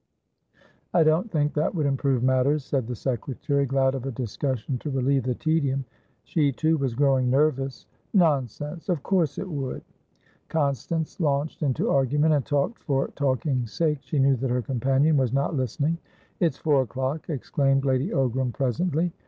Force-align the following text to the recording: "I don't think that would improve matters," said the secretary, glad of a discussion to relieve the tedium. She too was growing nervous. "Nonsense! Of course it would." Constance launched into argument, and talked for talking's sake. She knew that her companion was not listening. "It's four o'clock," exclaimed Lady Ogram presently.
"I 0.95 1.03
don't 1.03 1.29
think 1.31 1.53
that 1.53 1.75
would 1.75 1.85
improve 1.85 2.23
matters," 2.23 2.65
said 2.65 2.87
the 2.87 2.95
secretary, 2.95 3.67
glad 3.67 3.93
of 3.93 4.07
a 4.07 4.11
discussion 4.11 4.79
to 4.79 4.89
relieve 4.89 5.21
the 5.21 5.35
tedium. 5.35 5.85
She 6.23 6.51
too 6.51 6.79
was 6.79 6.95
growing 6.95 7.29
nervous. 7.29 7.85
"Nonsense! 8.11 8.89
Of 8.89 9.03
course 9.03 9.37
it 9.37 9.47
would." 9.47 9.83
Constance 10.49 11.19
launched 11.19 11.61
into 11.61 11.91
argument, 11.91 12.33
and 12.33 12.43
talked 12.43 12.81
for 12.83 13.09
talking's 13.09 13.73
sake. 13.73 13.99
She 14.01 14.17
knew 14.17 14.35
that 14.37 14.49
her 14.49 14.63
companion 14.63 15.17
was 15.17 15.31
not 15.33 15.55
listening. 15.55 15.99
"It's 16.39 16.57
four 16.57 16.81
o'clock," 16.81 17.29
exclaimed 17.29 17.85
Lady 17.85 18.09
Ogram 18.09 18.53
presently. 18.53 19.13